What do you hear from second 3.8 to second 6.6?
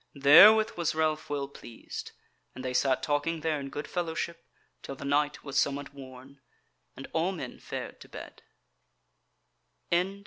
fellowship till the night was somewhat worn,